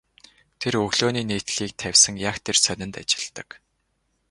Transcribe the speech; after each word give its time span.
Тэр 0.59 0.73
өглөөний 0.85 1.25
нийтлэлийг 1.27 1.73
тавьсан 1.81 2.15
яг 2.29 2.35
тэр 2.45 2.57
сонинд 2.65 2.95
ажилладаг. 3.01 3.49